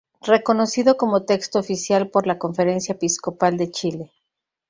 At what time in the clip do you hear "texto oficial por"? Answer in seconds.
1.25-2.25